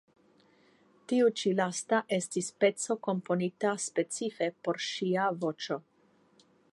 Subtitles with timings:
[1.11, 5.79] Tiu ĉi lasta estis peco komponita specife por ŝia voĉo.